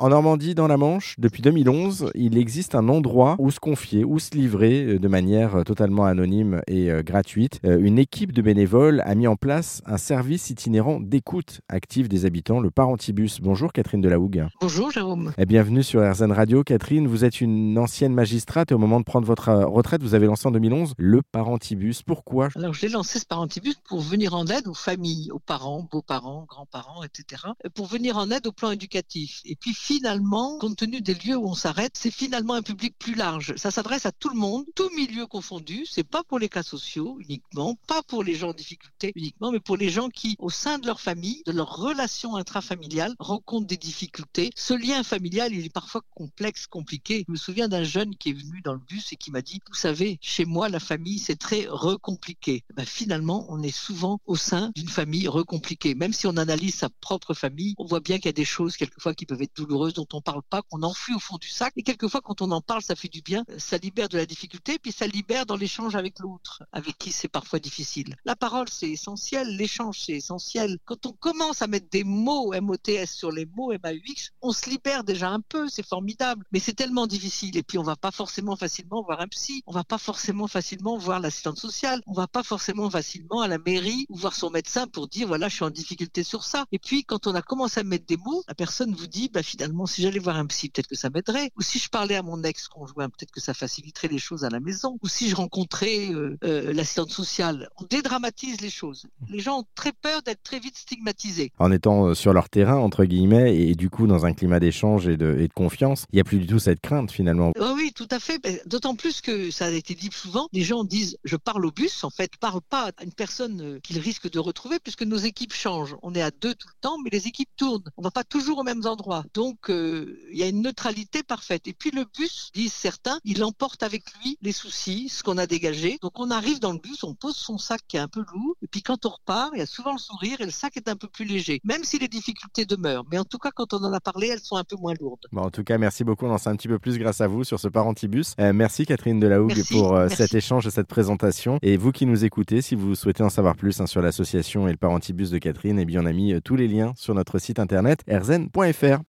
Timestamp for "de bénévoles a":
8.32-9.14